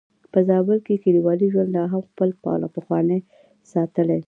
[0.31, 2.29] په زابل کې کليوالي ژوند لا هم خپل
[2.75, 3.27] پخوانی رنګ
[3.71, 4.17] ساتلی.